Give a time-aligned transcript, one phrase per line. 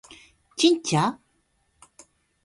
[0.57, 1.19] ちんちゃ？